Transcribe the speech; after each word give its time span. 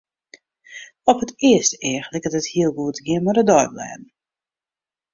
Op 1.09 1.21
it 1.25 1.33
earste 1.49 1.77
each 1.91 2.07
liket 2.13 2.37
it 2.39 2.51
hiel 2.51 2.71
goed 2.77 2.95
te 2.95 3.03
gean 3.05 3.23
mei 3.23 3.35
de 3.37 3.43
deiblêden. 3.49 4.03